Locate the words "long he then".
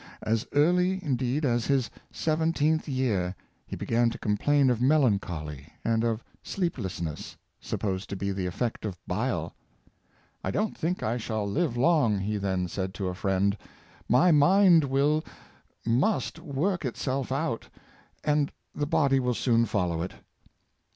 11.77-12.67